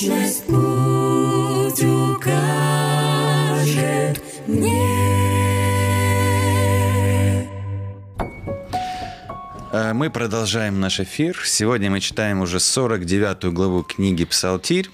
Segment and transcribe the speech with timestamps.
[0.00, 2.22] Вечность путь укажет
[4.46, 4.68] мне.
[9.72, 11.36] Э, Мы продолжаем наш эфир.
[11.44, 14.88] Сегодня мы читаем уже 49 главу книги «Псалтирь».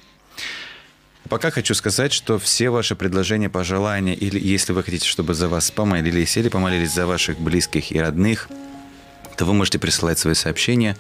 [1.29, 5.71] Пока хочу сказать, что все ваши предложения, пожелания, или если вы хотите, чтобы за вас
[5.71, 8.49] помолились, или помолились за ваших близких и родных,
[9.37, 10.97] то вы можете присылать свои сообщения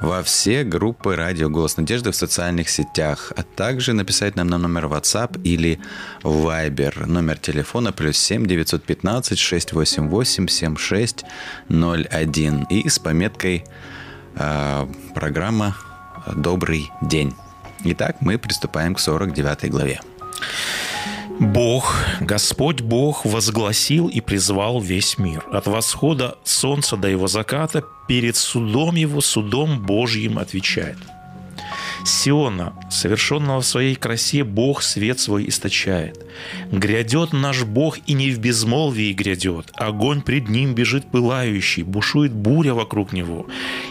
[0.00, 4.86] во все группы «Радио Голос Надежды» в социальных сетях, а также написать нам на номер
[4.86, 5.80] WhatsApp или
[6.22, 7.06] Viber.
[7.06, 13.64] Номер телефона плюс 7 915 688 7601 и с пометкой
[14.34, 15.76] э, программа
[16.36, 17.34] «Добрый день».
[17.84, 20.00] Итак, мы приступаем к 49 главе.
[21.40, 25.44] Бог, Господь Бог возгласил и призвал весь мир.
[25.52, 30.98] От восхода солнца до его заката перед судом его, судом Божьим отвечает.
[32.04, 36.24] Сиона, совершенного в своей красе, Бог свет свой источает.
[36.72, 39.70] Грядет наш Бог, и не в безмолвии грядет.
[39.74, 43.46] Огонь пред ним бежит пылающий, бушует буря вокруг него.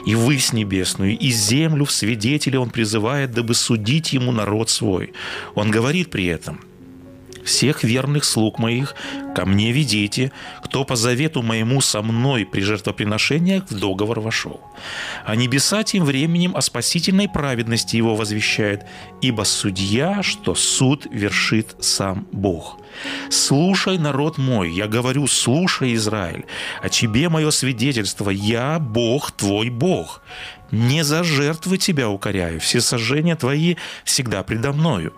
[0.05, 5.13] И высь небесную, и землю в свидетели он призывает, дабы судить ему народ свой.
[5.55, 6.59] Он говорит при этом–
[7.47, 8.95] всех верных слуг моих
[9.35, 10.31] ко мне ведите,
[10.63, 14.61] кто по завету моему со мной при жертвоприношениях в договор вошел.
[15.25, 18.85] А небеса тем временем о спасительной праведности его возвещает,
[19.21, 22.77] ибо судья, что суд вершит сам Бог.
[23.29, 26.45] Слушай, народ мой, я говорю, слушай, Израиль,
[26.81, 30.21] о тебе мое свидетельство, я Бог твой Бог.
[30.71, 35.13] Не за жертвы тебя укоряю, все сожжения твои всегда предо мною.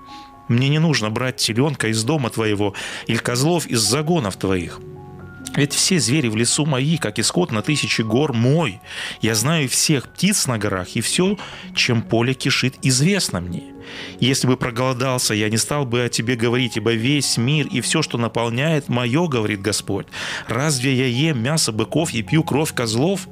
[0.50, 2.74] Мне не нужно брать теленка из дома твоего
[3.08, 4.82] или козлов из загонов твоих.
[5.56, 8.82] Ведь все звери в лесу мои, как и скот на тысячи гор мой.
[9.22, 11.38] Я знаю всех птиц на горах, и все,
[11.76, 13.64] чем поле кишит, известно мне.
[14.20, 18.02] Если бы проголодался, я не стал бы о тебе говорить, ибо весь мир и все,
[18.02, 20.08] что наполняет, мое, говорит Господь.
[20.48, 23.28] Разве я ем мясо быков и пью кровь козлов?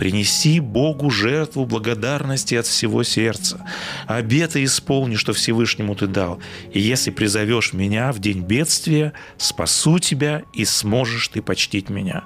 [0.00, 3.66] Принеси Богу жертву благодарности от всего сердца.
[4.06, 6.40] Обеты исполни, что Всевышнему ты дал.
[6.72, 12.24] И если призовешь меня в день бедствия, спасу тебя, и сможешь ты почтить меня.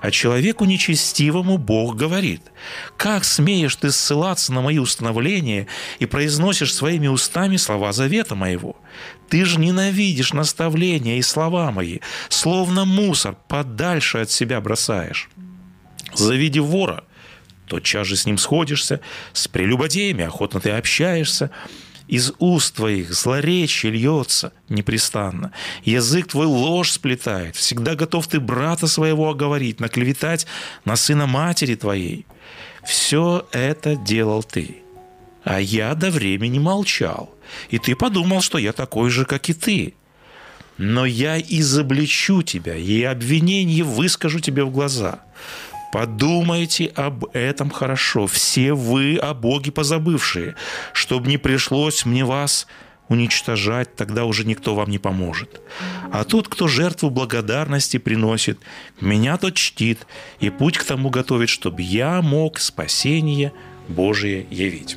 [0.00, 2.40] А человеку нечестивому Бог говорит,
[2.96, 5.66] как смеешь ты ссылаться на мои установления
[5.98, 8.76] и произносишь своими устами слова завета моего?
[9.28, 11.98] Ты же ненавидишь наставления и слова мои,
[12.30, 15.28] словно мусор подальше от себя бросаешь.
[16.14, 17.04] Завиди вора,
[17.70, 19.00] тотчас же с ним сходишься,
[19.32, 21.50] с прелюбодеями охотно ты общаешься,
[22.08, 25.52] из уст твоих злоречие льется непрестанно.
[25.84, 27.54] Язык твой ложь сплетает.
[27.54, 30.48] Всегда готов ты брата своего оговорить, наклеветать
[30.84, 32.26] на сына матери твоей.
[32.84, 34.78] Все это делал ты.
[35.44, 37.32] А я до времени молчал.
[37.68, 39.94] И ты подумал, что я такой же, как и ты.
[40.80, 45.20] но я изобличу тебя, и обвинение выскажу тебе в глаза.
[45.92, 50.54] Подумайте об этом хорошо, все вы о Боге позабывшие,
[50.92, 52.66] чтобы не пришлось мне вас
[53.08, 55.60] уничтожать, тогда уже никто вам не поможет.
[56.12, 58.60] А тут, кто жертву благодарности приносит,
[59.00, 60.06] меня тот чтит,
[60.38, 63.52] и путь к тому готовит, чтобы я мог спасение
[63.88, 64.96] Божие явить.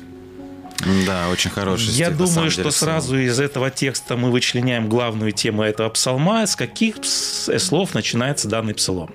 [1.06, 4.30] Да, очень хороший Я стих, на думаю, самом что деле, сразу из этого текста мы
[4.30, 9.10] вычленяем главную тему этого псалма, с каких слов начинается данный псалом.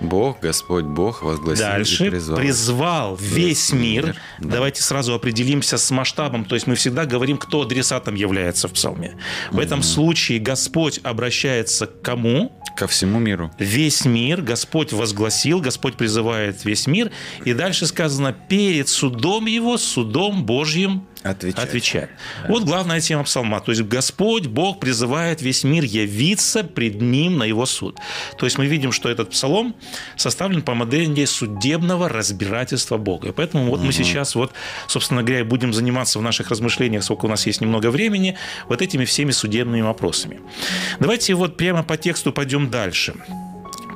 [0.00, 2.38] Бог, Господь Бог возгласил Дальше и призвал.
[2.38, 4.06] призвал весь мир.
[4.06, 4.48] мир, да.
[4.54, 6.44] Давайте сразу определимся с масштабом.
[6.44, 9.16] То есть мы всегда говорим, кто адресатом является в псалме.
[9.50, 12.52] В этом случае Господь обращается к кому?
[12.76, 13.50] Ко всему миру.
[13.58, 17.10] Весь мир Господь возгласил, Господь призывает весь мир.
[17.44, 21.62] И дальше сказано, перед судом его, судом Божьим Отвечать.
[21.62, 22.10] отвечать.
[22.48, 23.60] Вот главная тема псалма.
[23.60, 27.98] То есть Господь, Бог призывает весь мир явиться пред Ним на Его суд.
[28.38, 29.74] То есть мы видим, что этот псалом
[30.16, 33.28] составлен по модели судебного разбирательства Бога.
[33.28, 34.52] И поэтому вот мы сейчас, вот,
[34.86, 38.36] собственно говоря, будем заниматься в наших размышлениях, сколько у нас есть немного времени,
[38.68, 40.40] вот этими всеми судебными вопросами.
[41.00, 43.14] Давайте вот прямо по тексту пойдем дальше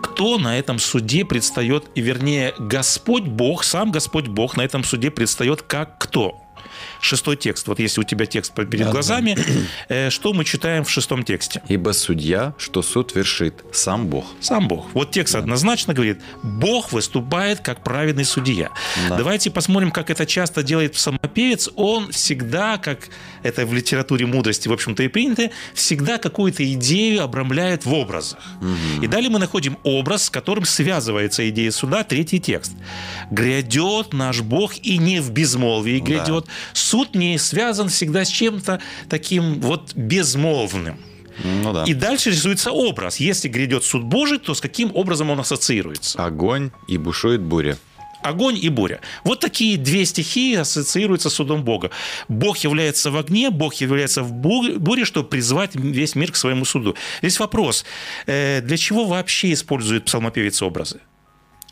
[0.02, 5.10] кто на этом суде предстает, и вернее, Господь Бог, сам Господь Бог на этом суде
[5.10, 6.40] предстает как кто?
[7.00, 7.68] Шестой текст.
[7.68, 9.36] Вот если у тебя текст перед глазами,
[9.88, 11.62] э, что мы читаем в шестом тексте?
[11.68, 14.24] Ибо судья, что суд вершит, сам Бог.
[14.40, 14.88] Сам Бог.
[14.94, 18.70] Вот текст однозначно говорит, Бог выступает как праведный судья.
[19.08, 19.16] Да.
[19.16, 21.70] Давайте посмотрим, как это часто делает псалмопевец.
[21.76, 23.08] Он всегда, как
[23.42, 28.40] это в литературе мудрости, в общем-то, и принято, всегда какую-то идею обрамляет в образах.
[29.02, 32.72] И далее мы находим образ, с которым связывается идея суда, третий текст.
[33.30, 36.46] «Грядет наш Бог, и не в безмолвии грядет».
[36.74, 40.98] Суд не связан всегда с чем-то таким вот безмолвным.
[41.42, 41.84] Ну да.
[41.84, 43.16] И дальше рисуется образ.
[43.18, 46.22] Если грядет суд Божий, то с каким образом он ассоциируется?
[46.22, 47.76] Огонь и бушует буря.
[48.22, 49.00] Огонь и буря.
[49.24, 51.90] Вот такие две стихии ассоциируются с судом Бога.
[52.28, 56.64] Бог является в огне, Бог является в бу- буре, чтобы призвать весь мир к своему
[56.64, 56.94] суду.
[57.20, 57.84] Здесь вопрос,
[58.26, 61.00] э, для чего вообще использует псалмопевец образы?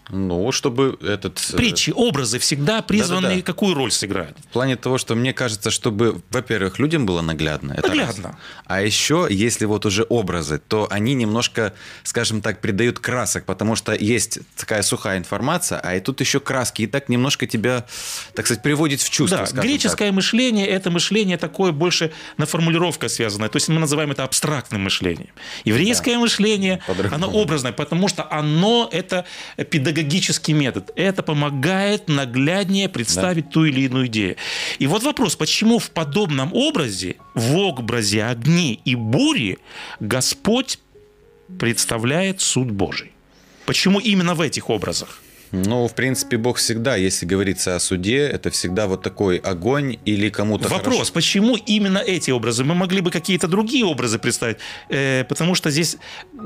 [0.08, 1.40] Ну, чтобы этот...
[1.52, 3.42] э, Притчи, образы всегда призваны Да-да-да.
[3.42, 4.34] какую роль сыграть?
[4.38, 7.72] В плане того, что мне кажется, чтобы, во-первых, людям было наглядно.
[7.72, 8.28] Это Наглядно.
[8.30, 8.36] раз.
[8.66, 11.72] А еще, если вот уже образы, то они немножко,
[12.02, 16.82] скажем так, придают красок, потому что есть такая сухая информация, а и тут еще краски,
[16.82, 17.86] и так немножко тебя,
[18.34, 19.46] так сказать, приводит в чувство.
[19.50, 23.48] Да, греческое мышление– это мышление такое больше на формулировка связанное.
[23.48, 25.30] То есть мы называем это абстрактным мышлением.
[25.64, 27.14] Еврейское мышление, По-другому.
[27.26, 29.24] оно образное, потому что оно– это
[29.92, 30.90] педагогический метод.
[30.96, 34.36] Это помогает нагляднее представить ту или иную идею.
[34.78, 39.58] И вот вопрос, почему в подобном образе, в образе огни и бури,
[40.00, 40.78] Господь
[41.58, 43.12] представляет суд Божий?
[43.66, 45.20] Почему именно в этих образах?
[45.52, 50.30] Ну, в принципе, Бог всегда, если говорится о суде, это всегда вот такой огонь или
[50.30, 51.12] кому-то Вопрос, хорошо.
[51.12, 52.64] почему именно эти образы?
[52.64, 54.56] Мы могли бы какие-то другие образы представить,
[54.88, 55.98] э, потому что здесь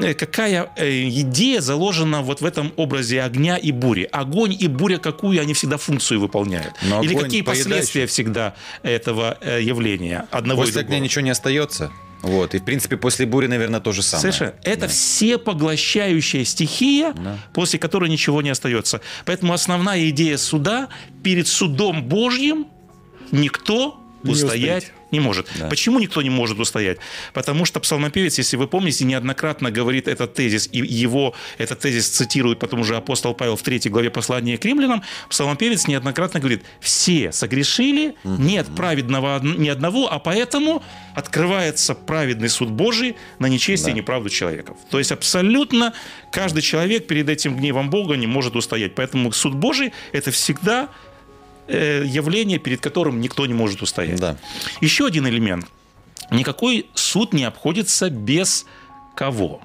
[0.02, 4.08] э, какая э, идея заложена вот в этом образе огня и бури?
[4.10, 6.74] Огонь и буря какую они всегда функцию выполняют?
[6.82, 7.64] Но Или какие поедающий.
[7.64, 11.04] последствия всегда этого э, явления одного и После огня другого?
[11.04, 11.92] ничего не остается.
[12.22, 12.54] Вот.
[12.54, 14.20] И, в принципе, после бури, наверное, то же самое.
[14.32, 14.54] Совершенно.
[14.64, 17.14] Это всепоглощающая стихия,
[17.54, 19.00] после которой ничего не остается.
[19.24, 20.88] Поэтому основная идея суда
[21.22, 22.66] перед судом Божьим
[23.30, 24.92] никто Не устоять.
[25.10, 25.48] Не может.
[25.58, 25.68] Да.
[25.68, 26.98] Почему никто не может устоять?
[27.32, 32.58] Потому что псалмопевец, если вы помните, неоднократно говорит этот тезис, и его этот тезис цитирует
[32.58, 38.14] потом уже апостол Павел в третьей главе послания к римлянам, псалмопевец неоднократно говорит, все согрешили,
[38.24, 40.82] нет праведного ни одного, а поэтому
[41.14, 44.76] открывается праведный суд Божий на нечестие и неправду человеков.
[44.90, 45.94] То есть абсолютно
[46.30, 48.94] каждый человек перед этим гневом Бога не может устоять.
[48.94, 50.88] Поэтому суд Божий– это всегда
[51.68, 54.20] явление, перед которым никто не может устоять.
[54.20, 54.36] Да.
[54.80, 55.66] Еще один элемент.
[56.30, 58.66] Никакой суд не обходится без
[59.14, 59.60] кого?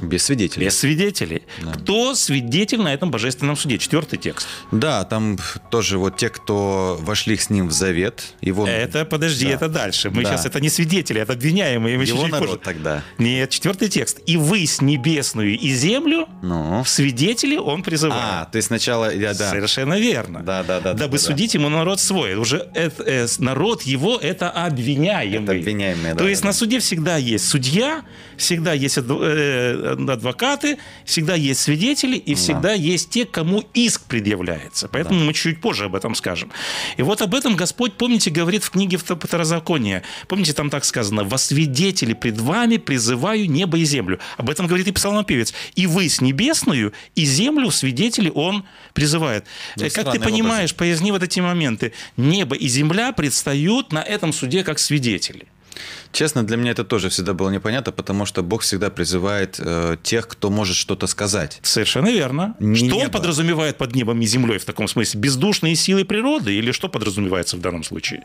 [0.00, 0.66] Без свидетелей.
[0.66, 1.42] Без свидетелей.
[1.74, 3.78] Кто свидетель на этом божественном суде?
[3.78, 4.46] Четвертый текст.
[4.72, 5.38] Да, там
[5.70, 9.52] тоже вот те, кто вошли с ним в завет, его, Это, подожди, Да.
[9.52, 10.10] это дальше.
[10.10, 10.30] Мы Да.
[10.30, 11.96] сейчас, это не свидетели, это обвиняемые.
[11.98, 12.44] Мы его чуть-чуть позже.
[12.44, 13.02] народ тогда.
[13.18, 14.18] Нет, четвертый текст.
[14.26, 16.82] «И вы с небесную и землю Ну.
[16.82, 18.22] в свидетели он призывает».
[18.24, 19.50] А, то есть сначала, я, да.
[19.50, 20.40] Совершенно верно.
[20.42, 21.18] Да, да, да, Дабы да, да.
[21.18, 22.34] судить ему народ свой.
[22.36, 25.42] Уже это, э, народ его это обвиняемый.
[25.44, 26.48] Это обвиняемые, да, То да, есть да.
[26.48, 28.02] на суде всегда есть судья,
[28.36, 34.88] всегда есть э, э, адвокаты, всегда есть свидетели, и всегда есть те, кому иск предъявляется.
[34.88, 36.50] Поэтому мы чуть позже об этом скажем.
[36.96, 40.02] И вот об этом Господь, помните, говорит в книге Второзакония.
[40.28, 44.18] Помните, там так сказано, «Во свидетели пред вами призываю небо и землю».
[44.36, 45.54] Об этом говорит и псалмопевец.
[45.74, 49.44] «И вы с небесную, и землю свидетели он призывает».
[49.76, 51.92] Ну, как ты понимаешь, поясни вот эти моменты.
[52.16, 55.46] Небо и земля предстают на этом суде как свидетели.
[56.12, 60.26] Честно, для меня это тоже всегда было непонятно, потому что Бог всегда призывает э, тех,
[60.26, 61.60] кто может что-то сказать.
[61.62, 62.56] Совершенно верно.
[62.58, 63.04] Не что небо.
[63.04, 65.20] он подразумевает под небом и землей в таком смысле?
[65.20, 68.24] Бездушные силы природы или что подразумевается в данном случае?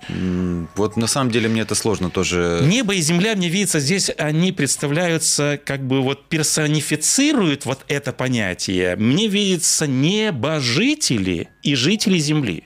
[0.76, 2.60] Вот на самом деле мне это сложно тоже.
[2.64, 8.96] Небо и земля, мне видится, здесь они представляются, как бы вот персонифицируют вот это понятие.
[8.96, 12.64] Мне видится небожители и жители земли.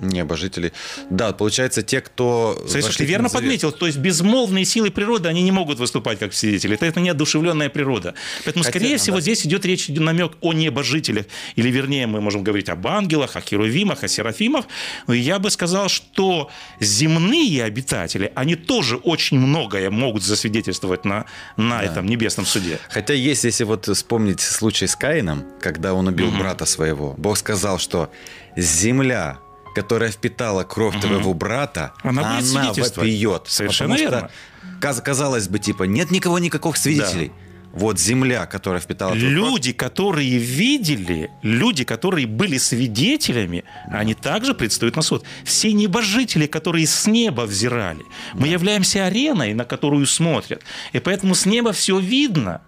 [0.00, 0.72] Небожители.
[1.10, 2.58] Да, получается, те, кто...
[2.64, 3.42] Вошли ты верно Завет.
[3.42, 3.72] подметил.
[3.72, 6.74] То есть безмолвные силы природы, они не могут выступать как свидетели.
[6.74, 8.14] Это, это неодушевленная природа.
[8.44, 9.22] Поэтому, Хотя, скорее ну всего, да.
[9.22, 11.26] здесь идет речь, намек о небожителях.
[11.56, 14.64] Или, вернее, мы можем говорить об ангелах, о херувимах, о серафимах.
[15.06, 21.26] Но я бы сказал, что земные обитатели, они тоже очень многое могут засвидетельствовать на,
[21.56, 22.78] на этом небесном суде.
[22.88, 27.78] Хотя есть, если вот вспомнить случай с Каином, когда он убил брата своего, Бог сказал,
[27.78, 28.10] что
[28.56, 29.38] земля,
[29.74, 32.96] которая впитала кровь твоего брата, Она она, будет свидетельствовать.
[32.96, 33.42] вопиет.
[33.46, 34.30] Совершенно Потому верно.
[34.30, 37.32] что, каз- казалось бы, типа, нет никого, никаких свидетелей.
[37.72, 44.54] Вот земля, которая впитала твою кровь, Люди, которые видели, люди, которые были свидетелями, они также
[44.54, 45.24] предстают на суд.
[45.44, 48.02] Все небожители, которые с неба взирали.
[48.34, 50.62] Мы являемся ареной, на которую смотрят.
[50.92, 52.60] И поэтому с неба все видно.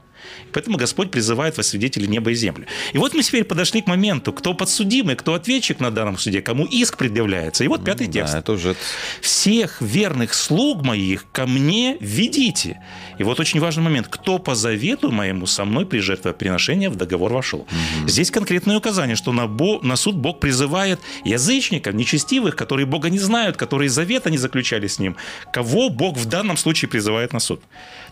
[0.52, 2.66] Поэтому Господь призывает во свидетели неба и земли.
[2.92, 6.64] И вот мы теперь подошли к моменту, кто подсудимый, кто ответчик на данном суде, кому
[6.64, 7.64] иск предъявляется.
[7.64, 8.34] И вот пятый текст.
[8.34, 8.76] Да, это уже...
[9.20, 12.80] всех верных слуг моих ко мне ведите.
[13.18, 14.08] И вот очень важный момент.
[14.08, 17.66] Кто по завету моему со мной при жертвоприношении в договор вошел.
[18.06, 23.18] Здесь конкретное указание, что на, Бо- на суд Бог призывает язычников, нечестивых, которые Бога не
[23.18, 25.16] знают, которые завета не заключали с Ним.
[25.52, 27.62] Кого Бог в данном случае призывает на суд?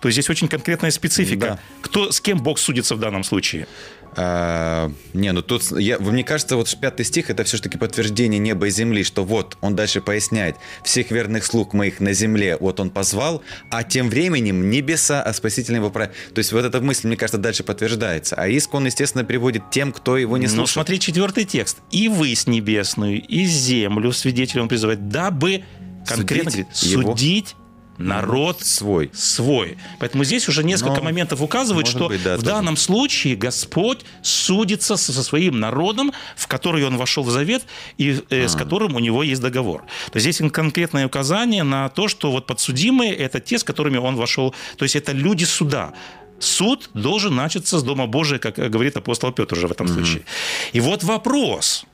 [0.01, 1.47] То есть здесь очень конкретная специфика.
[1.47, 1.59] Да.
[1.83, 3.67] Кто, с кем Бог судится в данном случае?
[4.17, 8.71] А, не, ну тут, я, мне кажется, вот пятый стих это все-таки подтверждение неба и
[8.71, 13.43] земли, что вот он дальше поясняет, всех верных слуг моих на земле, вот он позвал,
[13.71, 16.09] а тем временем небеса, а спаситель его про...
[16.35, 18.35] То есть вот эта мысль, мне кажется, дальше подтверждается.
[18.37, 20.71] А иск он, естественно, приводит тем, кто его не Ну, слушает.
[20.71, 21.79] смотри, четвертый текст.
[21.93, 25.63] «И вы с небесную, и землю, свидетелем призывает, дабы
[26.07, 27.57] конкретно Судить говорит, его судить
[28.01, 29.11] народ свой.
[29.15, 29.77] свой.
[29.99, 32.47] Поэтому здесь уже несколько Но, моментов указывают, что быть, да, в тоже.
[32.47, 37.65] данном случае Господь судится со, своим народом, в который он вошел в завет
[37.99, 38.49] и э, А.
[38.49, 39.83] с которым у него есть договор.
[40.13, 44.17] То есть здесь конкретное указание на то, что вот подсудимые это те, с которыми он
[44.17, 44.55] вошел.
[44.77, 45.93] То есть это люди суда.
[46.39, 50.23] Суд должен начаться с Дома Божия, как э, говорит апостол Петр уже в этом случае.
[50.73, 51.85] И вот вопрос.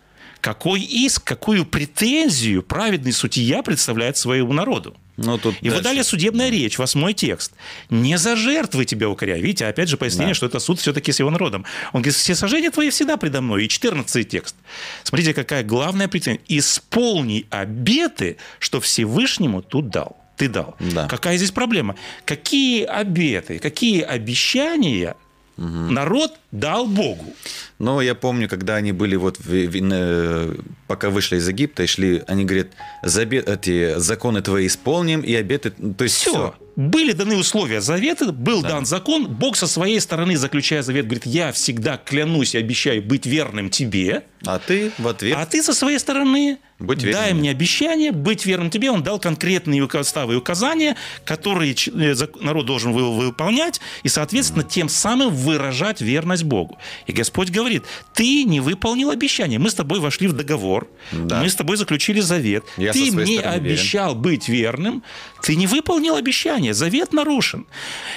[0.47, 4.97] Какой иск, какую претензию праведный судья представляет своему народу?
[5.17, 5.83] Ну, тут И вот дальше.
[5.83, 7.50] далее судебная речь, восьмой текст.
[7.91, 9.43] Не за жертвы тебя укоряю.
[9.43, 10.37] Видите, опять же пояснение, Да.
[10.37, 11.65] что это суд все-таки с его народом.
[11.93, 13.65] Он говорит, все сожжения твои всегда предо мной.
[13.65, 14.55] И 14 текст.
[15.03, 16.41] Смотрите, какая главная претензия.
[16.47, 20.17] Исполни обеты, что Всевышнему тут дал.
[20.37, 20.76] Ты дал.
[20.79, 21.09] Да.
[21.09, 21.97] Какая здесь проблема?
[22.25, 25.17] Какие обеты, какие обещания
[25.57, 27.35] народ дал Богу?
[27.79, 32.23] Но я помню, когда они были вот, в- в- пока вышли из Египта и шли,
[32.27, 32.69] они говорят,
[33.05, 36.31] «Забе- эти законы твои исполним и обеты, ну, то есть Все.
[36.31, 36.55] все.
[36.77, 39.27] Были даны условия завета, был дан закон.
[39.29, 44.25] Бог со своей стороны, заключая завет, говорит, я всегда клянусь и обещаю быть верным тебе.
[44.45, 48.69] А ты в ответ, А ты со своей стороны Будь дай мне обещание быть верным
[48.69, 48.91] тебе.
[48.91, 54.91] Он дал конкретные уставы и указания, которые э, народ должен вы- выполнять и, соответственно, тем
[54.91, 56.79] самым выражать верность Богу.
[57.07, 57.85] И Господь говорит,
[58.15, 59.59] ты не выполнил обещание.
[59.59, 61.41] Мы с тобой вошли в договор, Да.
[61.43, 62.65] мы с тобой заключили завет.
[62.76, 63.49] Я ты мне стороны верен.
[63.49, 65.03] обещал быть верным,
[65.43, 67.67] ты не выполнил обещание, завет нарушен.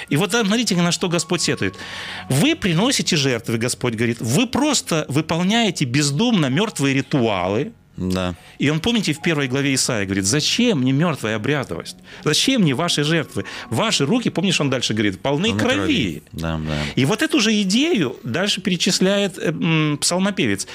[0.08, 1.74] И вот смотрите, на что Господь сетует.
[2.28, 8.34] Вы приносите жертвы, Господь говорит, вы просто выполняете бездумно мертвые ритуалы, да.
[8.58, 11.96] и он, помните, в первой главе Исаия говорит, зачем мне мертвая обрядовость?
[12.24, 13.44] Зачем мне ваши жертвы?
[13.68, 16.22] Ваши руки, помнишь, он дальше говорит, полны На крови.
[16.32, 16.78] Да, да.
[16.96, 20.66] И вот эту же идею дальше перечисляет э, псалмопевец.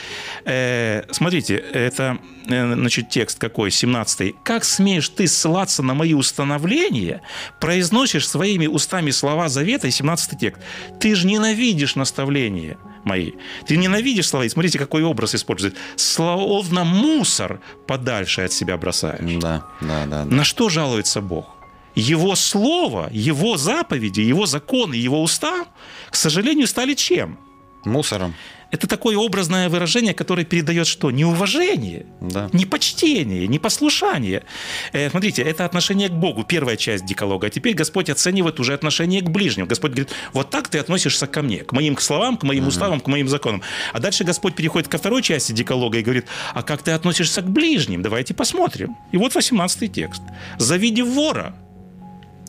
[0.46, 7.22] Э, смотрите, это э, значит, текст какой, 17 «Как смеешь ты ссылаться на мои установления,
[7.60, 10.62] произносишь своими устами слова завета» и 17 текст
[11.00, 13.32] «Ты же ненавидишь наставления мои».
[13.66, 15.76] Ты ненавидишь слова, и смотрите, какой образ использует.
[15.96, 19.42] Словно мусор подальше от себя бросаешь.
[19.42, 20.26] Да, да, да.
[20.26, 20.26] да.
[20.26, 21.56] На что жалуется Бог?
[21.96, 25.66] его слово, его заповеди, его законы, его уста,
[26.10, 27.40] к сожалению, стали чем?
[27.86, 28.34] Мусором.
[28.72, 31.12] Это такое образное выражение, которое передает что?
[31.12, 32.50] Неуважение, Да.
[32.52, 34.44] непочтение, непослушание.
[34.92, 37.48] Э, смотрите, это отношение к Богу, первая часть диколога.
[37.48, 39.66] А теперь Господь оценивает уже отношение к ближним.
[39.68, 43.08] Господь говорит, вот так ты относишься ко мне, к моим словам, к моим уставам, к
[43.08, 43.62] моим законам.
[43.94, 47.50] А дальше Господь переходит ко второй части диколога и говорит, а как ты относишься к
[47.50, 48.02] ближним?
[48.02, 48.98] Давайте посмотрим.
[49.12, 50.22] И вот 18 текст.
[50.58, 51.56] «Завидев вора,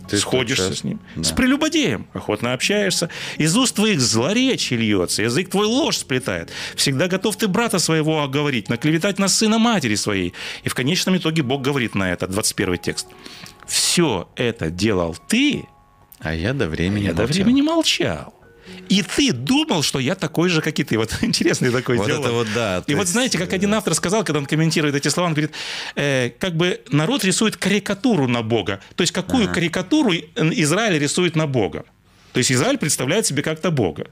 [0.08, 1.00] Ты сходишься сейчас- с ним.
[1.16, 1.25] Да.
[1.25, 3.08] С прелюбодеем охотно общаешься.
[3.38, 6.50] Из уст твоих злоречие льется, язык твой ложь сплетает.
[6.76, 10.32] Всегда готов ты брата своего оговорить, наклеветать на сына матери своей.
[10.64, 13.06] И в конечном итоге Бог говорит на это, 21 текст.
[13.66, 15.64] Все это делал ты,
[16.20, 17.34] А я до времени я до молчал.
[17.34, 18.32] времени молчал.
[18.88, 20.96] И ты думал, что я такой же, как и ты.
[20.99, 22.82] Вот интересный такой Вот это вот да.
[22.87, 25.35] И вот есть, знаете, как э, один автор сказал, когда он комментирует эти слова, он
[25.35, 25.52] говорит,
[25.96, 28.80] э, как бы народ рисует карикатуру на Бога.
[28.94, 31.85] То есть какую карикатуру Израиль рисует на Бога.
[32.32, 34.06] То есть Израиль представляет себе как-то Бога.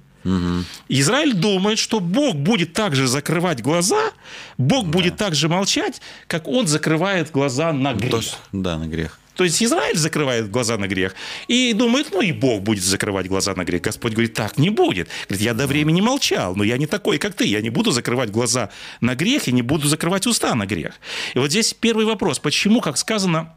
[0.89, 4.11] Израиль думает, что Бог будет также закрывать глаза,
[4.57, 8.11] Бог будет так же молчать, как он закрывает глаза на грех.
[8.11, 9.19] то, что- да, на грех.
[9.35, 11.15] То есть Израиль закрывает глаза на грех
[11.49, 13.83] и думает, ну и Бог будет закрывать глаза на грех.
[13.83, 15.09] Господь говорит, так не будет.
[15.29, 17.47] Говорит, я до времени молчал, но я не такой, как ты.
[17.47, 20.95] Я не буду закрывать глаза на грех и не буду закрывать уста на грех.
[21.35, 22.39] И вот здесь первый вопрос.
[22.39, 23.55] Почему, как сказано,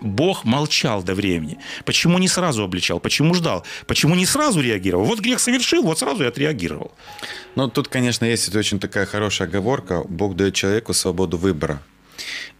[0.00, 1.58] Бог молчал до времени.
[1.84, 3.00] Почему не сразу обличал?
[3.00, 3.64] Почему ждал?
[3.86, 5.04] Почему не сразу реагировал?
[5.04, 6.92] Вот грех совершил, вот сразу и отреагировал.
[7.54, 10.02] Ну, тут, конечно, есть очень такая хорошая оговорка.
[10.08, 11.82] Бог дает человеку свободу выбора.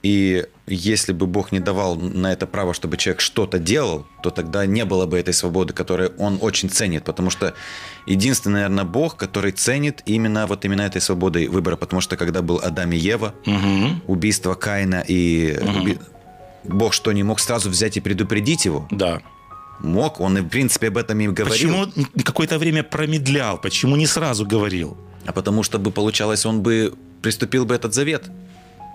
[0.02, 4.66] И если бы Бог не давал на это право, чтобы человек что-то делал, то тогда
[4.66, 7.04] не было бы этой свободы, которую он очень ценит.
[7.04, 7.54] Потому что
[8.06, 11.76] единственный, наверное, Бог, который ценит именно вот именно этой свободой выбора.
[11.76, 14.02] Потому что когда был Адам и Ева, Мгм.
[14.06, 15.98] убийство Каина и уби-
[16.64, 18.86] Бог что, не мог сразу взять и предупредить его?
[18.90, 19.20] Да.
[19.80, 21.48] Мог, он и в принципе об этом и говорил.
[21.86, 21.86] Почему
[22.24, 23.58] какое-то время промедлял?
[23.58, 24.96] Почему не сразу говорил?
[25.26, 28.30] А потому что бы получалось, он бы приступил бы этот завет.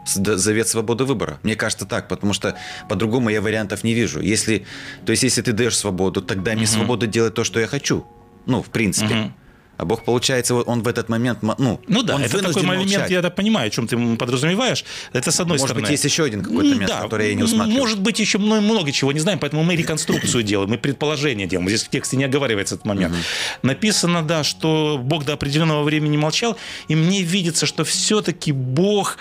[0.06, 1.40] Завет свободы выбора.
[1.44, 2.56] Мне кажется так, потому что
[2.90, 4.22] по-другому я вариантов не вижу.
[4.22, 4.66] Если,
[5.06, 8.06] то есть, если ты даешь свободу, тогда мне свобода делать то, что я хочу.
[8.46, 9.16] Ну, в принципе.
[9.16, 9.34] Мгм.
[9.78, 12.92] А Бог, получается, вот он в этот момент, ну, Ну да, он это такой момент,
[12.92, 13.12] молчать.
[13.12, 14.86] я понимаю, о чем ты подразумеваешь.
[15.12, 15.82] Это с одной Может стороны.
[15.82, 17.78] быть, есть еще один какой-то момент, да, который я не усматриваю.
[17.78, 21.68] Может быть, еще много, много чего не знаем, поэтому мы реконструкцию делаем, мы предположение делаем.
[21.68, 23.16] Здесь в тексте не оговаривается этот момент.
[23.64, 29.18] Написано, да, что Бог до определенного времени молчал, и мне видится, что все-таки Бог...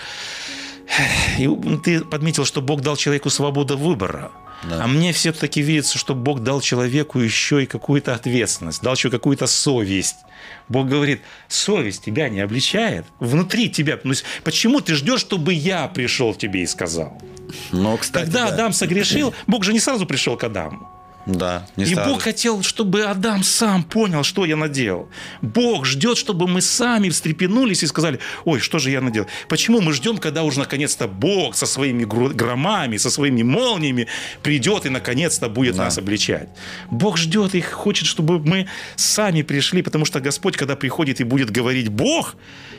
[1.39, 1.49] И
[1.83, 4.31] ты подметил, что Бог дал человеку свободу выбора.
[4.69, 4.85] Да.
[4.85, 9.47] А мне все-таки видится, что Бог дал человеку еще и какую-то ответственность, дал еще какую-то
[9.47, 10.17] совесть.
[10.69, 13.99] Бог говорит, совесть тебя не обличает, внутри тебя.
[14.05, 17.21] Ну, почему ты ждешь, чтобы я пришел тебе и сказал?
[17.73, 18.55] Но, кстати, Когда да.
[18.55, 20.89] Адам согрешил, Бог же не сразу пришел к Адаму.
[21.27, 21.95] Да, не И.
[21.95, 25.09] Бог хотел, чтобы Адам сам понял, что я наделал.
[25.41, 29.27] Бог ждет, чтобы мы сами встрепенулись и сказали, ой, что же я наделал.
[29.49, 34.07] Почему мы ждем, когда уже наконец-то Бог со своими громами, со своими молниями
[34.43, 35.85] придет и наконец-то будет Да.
[35.85, 36.49] нас обличать.
[36.91, 41.51] Бог ждет и хочет, чтобы мы сами пришли, потому что Господь, когда приходит и будет
[41.51, 42.37] говорить Бог,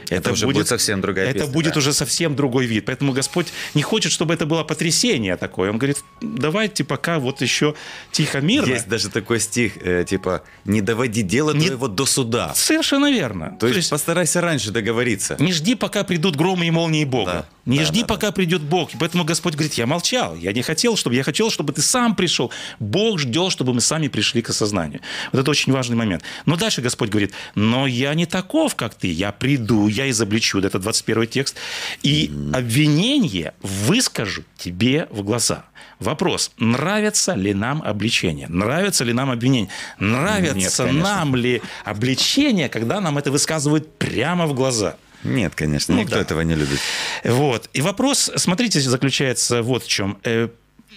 [0.10, 1.80] Это уже будет совсем другая Это песня, будет да.
[1.80, 2.86] уже совсем другой вид.
[2.86, 5.72] Поэтому Господь не хочет, чтобы это было потрясение такое.
[5.72, 7.74] Он говорит, давайте пока вот еще
[8.12, 8.72] тихо, мирно.
[8.72, 12.54] Есть даже такой стих, э, типа, не доводи дело Не- твоего до суда.
[12.56, 13.58] Совершенно верно.
[13.60, 15.36] То есть, постарайся раньше договориться.
[15.40, 17.32] не жди, пока придут громы и молнии Бога.
[17.32, 17.46] Да.
[17.66, 18.92] Не Да, жди, да, пока придет Бог.
[19.00, 20.36] Поэтому Господь говорит, я молчал.
[20.36, 21.16] Я не хотел, чтобы...
[21.16, 22.52] Я хотел, чтобы ты сам пришел.
[22.80, 25.02] Бог ждет, чтобы мы сами пришли к осознанию.
[25.32, 26.22] Вот это очень важный момент.
[26.46, 29.08] Но дальше Господь говорит, но я не таков, как ты.
[29.12, 30.60] Я приду, я изобличу.
[30.60, 31.56] Это 21 текст.
[32.04, 35.66] И обвинение выскажу тебе в глаза.
[36.00, 38.48] Вопрос, нравится ли нам обличение?
[38.48, 39.70] Нравится ли нам обвинение?
[40.00, 41.10] Нравится Нет, конечно.
[41.10, 44.98] нам ли обличение, когда нам это высказывают прямо в глаза?
[45.24, 46.22] Нет, конечно, Ну никто да.
[46.22, 46.80] этого не любит.
[47.24, 47.70] Вот.
[47.74, 50.18] И вопрос, смотрите, заключается вот в чем.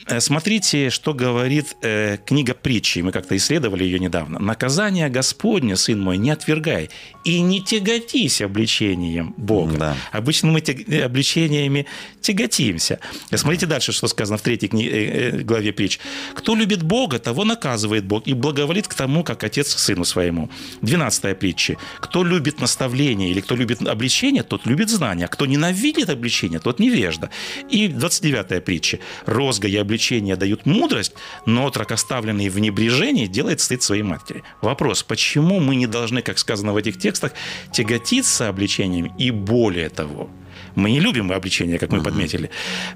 [0.08, 3.00] Э, Смотрите, что говорит э, книга притчи.
[3.00, 4.38] Мы как-то исследовали ее недавно.
[4.38, 6.90] «Наказание Господне, сын мой, не отвергай,
[7.24, 9.76] и не тяготись обличением Бога».
[9.78, 9.96] Да.
[10.12, 11.86] Обычно мы тег- э, обличениями
[12.20, 13.00] тяготимся.
[13.34, 15.98] Смотрите дальше, что сказано в третьей кни- э, э, главе притч.
[16.34, 20.48] «Кто любит Бога, того наказывает Бог, и благоволит к тому, как отец к сыну своему».
[20.82, 21.76] Двенадцатая притча.
[22.00, 26.80] «Кто любит наставление или кто любит обличение, тот любит знание, а кто ненавидит обличение, тот
[26.80, 27.28] невежда».
[27.70, 28.98] И 29-я притча.
[29.26, 29.97] «Розга и обличение
[30.36, 31.14] дают мудрость,
[31.46, 34.42] но отрок, оставленный в небрежении, делает стыд своей матери».
[34.62, 37.32] Вопрос, почему мы не должны, как сказано в этих текстах,
[37.72, 40.30] тяготиться обличением и более того–
[40.74, 42.50] Мы не любим обличение, как мы подметили.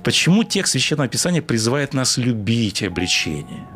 [0.05, 3.67] Почему текст Священного Писания призывает нас любить обличение?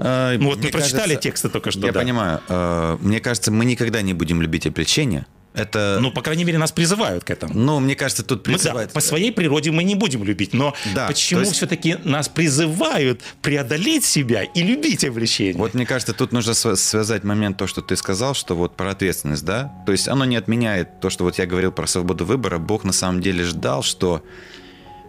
[0.00, 2.00] Э, Ну, вот мы мне прочитали кажется- тексты только что, Я да.
[2.00, 2.40] понимаю.
[2.48, 5.24] Э, Мне кажется, мы никогда не будем любить обличение.
[5.52, 7.52] Это, Ну, по крайней мере, нас призывают к этому.
[7.54, 11.08] ну, мне кажется, тут Мы, да, по своей природе мы не будем любить, но Да,
[11.08, 15.56] почему есть- все-таки нас призывают преодолеть себя и любить обличение?
[15.56, 19.44] Вот мне кажется, тут нужно связать момент, то, что ты сказал, что вот про ответственность,
[19.44, 19.72] да?
[19.86, 22.58] То есть оно не отменяет то, что вот я говорил про свободу выбора.
[22.58, 24.22] Бог на самом деле ждал, что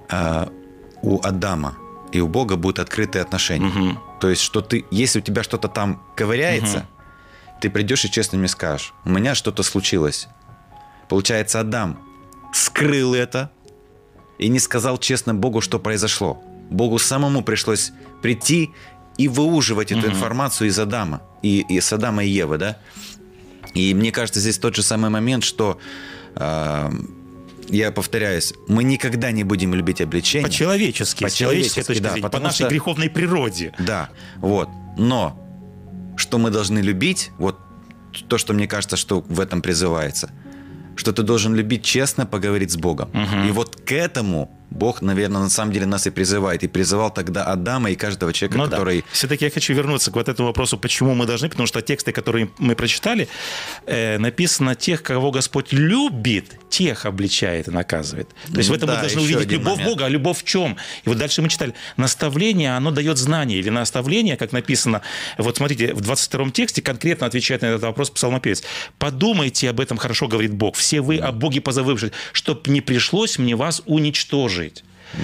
[0.10, 0.48] э,
[1.04, 1.78] у Адама
[2.12, 3.98] и у Бога будут открытые отношения.
[4.20, 6.88] То есть, что ты, если у тебя что-то там ковыряется,
[7.62, 10.28] ты придешь и честно мне скажешь, у меня что-то случилось.
[11.08, 12.00] Получается, Адам
[12.54, 13.52] скрыл это
[14.40, 16.42] и не сказал честно Богу, что произошло.
[16.70, 18.72] Богу самому пришлось прийти
[19.18, 22.78] и выуживать эту информацию из Адама, и, и с Адама и Евы, да?
[23.74, 25.78] И мне кажется, здесь тот же самый момент, что,
[26.36, 26.90] э,
[27.70, 30.48] я повторяюсь, мы никогда не будем любить обличение.
[30.48, 33.74] По-человечески, с человеческой По-человечески, точки да, зрения, по нашей что- греховной природе.
[33.80, 34.70] Да, вот.
[34.98, 35.41] Но
[36.22, 37.58] что мы должны любить, вот
[38.28, 40.30] то, что мне кажется, что в этом призывается,
[40.96, 43.10] что ты должен любить честно поговорить с Богом.
[43.48, 46.64] И вот к этому Бог, наверное, на самом деле нас и призывает.
[46.64, 48.72] И призывал тогда Адама и каждого человека, Ну да.
[48.72, 49.04] который...
[49.12, 52.50] Все-таки я хочу вернуться к вот этому вопросу, почему мы должны, потому что тексты, которые
[52.58, 53.28] мы прочитали,
[53.86, 58.30] э, написано тех, кого Господь любит, тех обличает и наказывает.
[58.52, 59.90] То есть в этом Да, мы должны увидеть любовь момент.
[59.90, 60.78] Бога, а любовь в чем?
[61.04, 65.02] И вот дальше мы читали, наставление, оно дает знание, или наставление, как написано,
[65.38, 68.64] вот смотрите, в 22 тексте конкретно отвечает на этот вопрос псалмопевец.
[68.98, 73.56] «Подумайте об этом хорошо, говорит Бог, все вы о Боге позабывшись, чтоб не пришлось мне
[73.56, 74.61] вас уничтожить».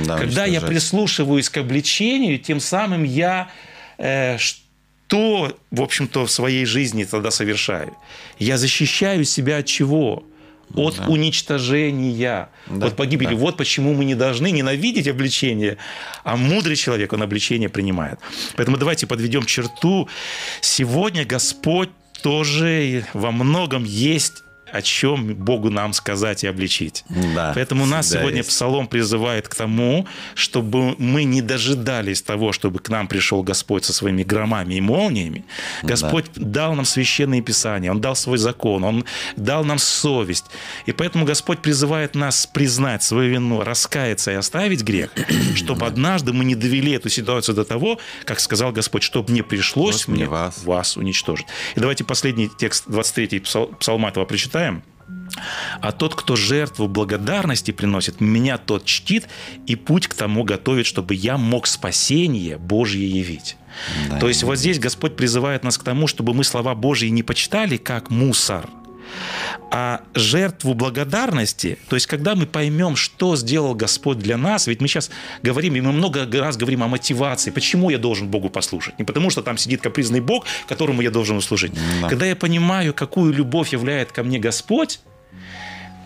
[0.06, 3.50] Да, Когда я прислушиваюсь к обличению, тем самым я
[3.97, 7.95] э, что, в общем-то, в своей жизни тогда совершаю?
[8.39, 10.23] Я защищаю себя от чего?
[10.76, 13.30] От уничтожения, Да, от погибели.
[13.30, 13.36] да.
[13.36, 15.78] Вот почему мы не должны ненавидеть обличение,
[16.26, 18.19] а мудрый человек, он обличение принимает.
[18.58, 20.10] Поэтому давайте подведем черту.
[20.60, 21.89] Сегодня Господь
[22.21, 27.03] тоже во многом есть о чем Богу нам сказать и обличить.
[27.36, 28.49] Да, Поэтому нас сегодня есть.
[28.49, 33.93] Псалом призывает к тому, чтобы мы не дожидались того, чтобы к нам пришел Господь со
[33.93, 35.45] своими громами и молниями.
[35.84, 40.45] Господь дал нам священные писания, Он дал свой закон, Он дал нам совесть.
[40.86, 45.12] И поэтому Господь призывает нас признать свою вину, раскаяться и оставить грех,
[45.56, 50.08] чтобы однажды мы не довели эту ситуацию до того, как сказал Господь, чтобы не пришлось
[50.08, 50.63] Вот мне вас.
[50.63, 51.45] вас уничтожить.
[51.75, 54.57] И давайте последний текст 23 псал- псалма этого прочитаем.
[55.80, 59.28] А тот, кто жертву благодарности приносит, меня тот чтит
[59.65, 63.56] и путь к тому готовит, чтобы я мог спасение Божье явить.
[64.10, 64.20] Да.
[64.20, 67.78] То есть вот здесь Господь призывает нас к тому, чтобы мы слова Божьи не почитали
[67.78, 68.70] как мусор,
[69.72, 74.88] а жертву благодарности, то есть когда мы поймем, что сделал Господь для нас, ведь мы
[74.88, 75.10] сейчас
[75.43, 78.98] говорим, и мы много раз говорим о мотивации, почему я должен Богу послушать.
[79.00, 81.74] Не потому, что там сидит капризный Бог, которому я должен услужить.
[82.02, 82.10] Да.
[82.10, 85.00] Когда я понимаю, какую любовь являет ко мне Господь,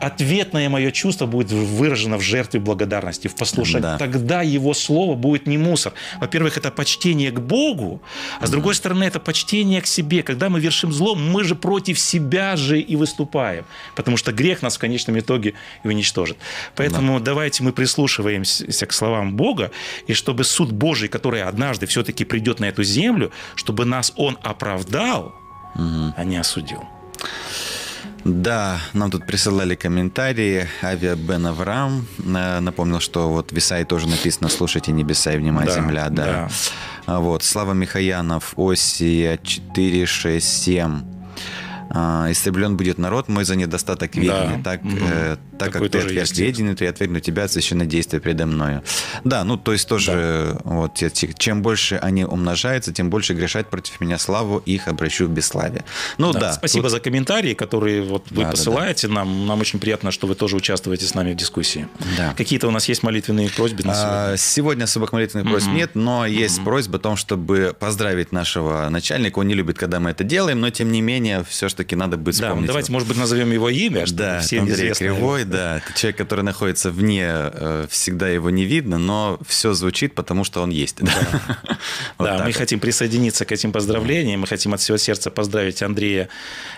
[0.02, 3.82] ответное мое чувство будет выражено в жертве благодарности, в послушании.
[3.82, 3.98] Да.
[3.98, 5.94] Тогда его слово будет не мусор.
[6.20, 8.02] Во-первых, это почтение к Богу,
[8.40, 10.24] а с другой стороны, это почтение к себе.
[10.24, 14.78] Когда мы вершим зло, мы же против себя же и выступаем, потому что грех нас
[14.78, 16.38] в конечном итоге и уничтожит.
[16.76, 19.72] Поэтому давайте мы прислушиваемся к словам Бога,
[20.08, 25.36] и чтобы суд Божий, который однажды все-таки придет на эту землю, чтобы нас Он оправдал,
[25.76, 26.84] а не осудил.
[28.24, 30.68] Да, нам тут присылали комментарии.
[30.84, 35.66] Авиа Бен Авраам э, напомнил, что вот в Исаии тоже написано «Слушайте небеса и внимай
[35.66, 36.10] Да, земля».
[36.10, 36.26] Да.
[36.26, 36.50] да.
[37.08, 37.44] А Вот.
[37.44, 41.02] Слава Михаянов, Осия 4, 6, 7.
[41.94, 44.98] А, Истреблен будет народ мой за недостаток ведения, так, мгм.
[45.02, 48.46] э, так Такой как ты отверг ведение, то я отвергну тебя от священное действие предо
[48.46, 48.84] мною.
[49.24, 51.02] Да, ну то есть тоже, э, вот,
[51.38, 55.84] чем больше они умножаются, тем больше грешат против меня славу, их обращу в бесславие.
[56.18, 56.54] Ну да.
[56.54, 59.46] Спасибо тут- за комментарии, которые вот вы Да, да, посылаете нам.
[59.46, 61.88] Нам очень приятно, что вы тоже участвуете с нами в дискуссии.
[62.18, 62.34] Да.
[62.36, 64.34] Какие-то у нас есть молитвенные просьбы на сегодня?
[64.34, 69.40] А, Сегодня особых молитвенных просьб нет, но есть просьба о том, чтобы поздравить нашего начальника.
[69.40, 72.68] Он не любит, когда мы это делаем, но тем не менее, все-таки надо Да, вспомнить.
[72.68, 72.94] давайте, его.
[72.94, 75.06] может быть, назовем его имя, чтобы Да, всем Андрей известно.
[75.06, 75.78] Кривой, да.
[75.78, 80.62] Это человек, который находится вне, э, всегда его не видно, но все звучит, потому что
[80.62, 80.98] он есть.
[81.00, 81.12] Да,
[82.18, 82.56] Вот Да, мы вот.
[82.56, 84.42] хотим присоединиться к этим поздравлениям.
[84.42, 86.30] Мы хотим от всего сердца поздравить Андрея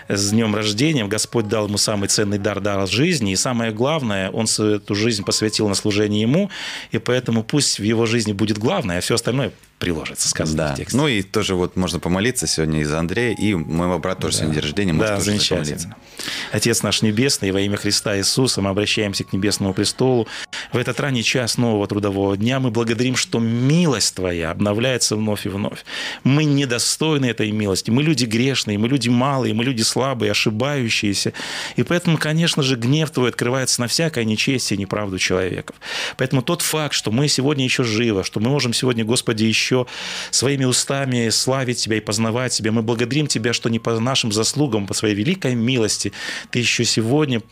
[0.08, 1.04] с днем рождения.
[1.04, 3.32] Господь дал ему самый ценный дар, дар жизни.
[3.32, 6.50] И самое главное, он эту жизнь посвятил на служение ему.
[6.92, 10.74] И поэтому пусть в его жизни будет главное, а все остальное приложится, сказано Да.
[10.74, 10.96] в тексте.
[10.96, 14.62] Ну и тоже вот можно помолиться сегодня из Андрея, и моего брата тоже сегодня день
[14.62, 15.96] рождения, Да, тоже замечательно.
[16.52, 20.26] Отец наш Небесный, во имя Христа Иисуса мы обращаемся к Небесному престолу.
[20.72, 25.48] В этот ранний час нового трудового дня мы благодарим, что милость Твоя обновляется вновь и
[25.48, 25.84] вновь.
[26.22, 27.90] Мы недостойны этой милости.
[27.90, 31.32] Мы люди грешные, мы люди малые, мы люди слабые, ошибающиеся.
[31.76, 35.76] И поэтому, конечно же, гнев Твой открывается на всякое нечестие и неправду человеков.
[36.16, 39.63] Поэтому тот факт, что мы сегодня еще живы, что мы можем сегодня, Господи, еще
[40.30, 44.86] своими устами славить Тебя и познавать Тебя, мы благодарим Тебя, что не по нашим заслугам,
[44.86, 46.12] по Своей великой милости.
[46.50, 47.42] Ты еще сегодня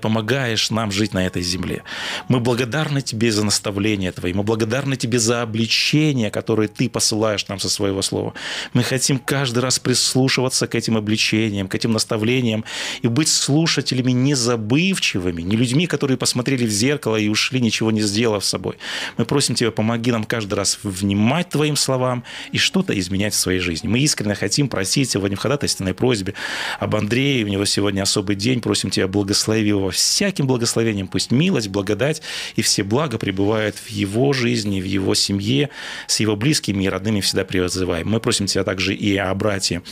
[0.00, 1.82] помогаешь нам жить на этой земле.
[2.28, 7.58] Мы благодарны Тебе за наставления Твои, мы благодарны Тебе за обличения, которые Ты посылаешь нам
[7.58, 8.34] со Своего Слова.
[8.72, 12.64] Мы хотим каждый раз прислушиваться к этим обличениям, к этим наставлениям
[13.02, 18.44] и быть слушателями незабывчивыми, не людьми, которые посмотрели в зеркало и ушли, ничего не сделав
[18.44, 18.76] с собой.
[19.16, 23.60] Мы просим Тебя, помоги нам каждый раз внимать Твоим словам и что-то изменять в своей
[23.60, 23.88] жизни.
[23.88, 26.34] Мы искренне хотим просить сегодня в ходатайственной просьбе
[26.78, 29.08] об Андрее, у него сегодня особый день, просим Тебя,
[29.64, 32.22] благослови его всяким благословением, пусть милость, благодать
[32.56, 35.70] и все блага пребывают в его жизни, в его семье,
[36.06, 38.08] с его близкими и родными всегда призываем.
[38.08, 39.82] Мы просим Тебя также и о брате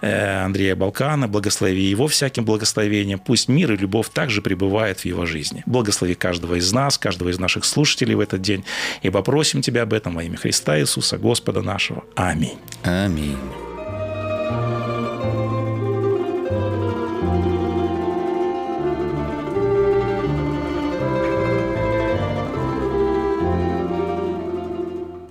[0.00, 5.26] э, Андрея Балкана, благослови его всяким благословением, пусть мир и любовь также пребывает в его
[5.26, 5.62] жизни.
[5.66, 8.64] Благослови каждого из нас, каждого из наших слушателей в этот день,
[9.02, 12.04] и попросим Тебя об этом во имя Христа Иисуса, Господа нашего.
[12.16, 12.58] Аминь.
[12.84, 13.36] Аминь.